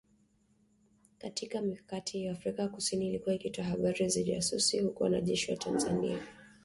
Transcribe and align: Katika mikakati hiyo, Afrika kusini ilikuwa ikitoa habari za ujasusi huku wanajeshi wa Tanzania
Katika 1.17 1.61
mikakati 1.61 2.17
hiyo, 2.17 2.31
Afrika 2.31 2.67
kusini 2.67 3.07
ilikuwa 3.07 3.35
ikitoa 3.35 3.65
habari 3.65 4.09
za 4.09 4.19
ujasusi 4.21 4.79
huku 4.79 5.03
wanajeshi 5.03 5.51
wa 5.51 5.57
Tanzania 5.57 6.19